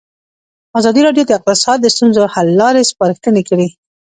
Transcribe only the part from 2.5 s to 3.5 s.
لارې سپارښتنې